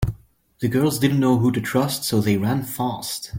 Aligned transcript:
The 0.61 0.67
girls 0.67 0.97
didn’t 0.97 1.19
know 1.19 1.37
who 1.37 1.51
to 1.51 1.61
trust 1.61 2.05
so 2.05 2.21
they 2.21 2.35
ran 2.35 2.63
fast. 2.63 3.29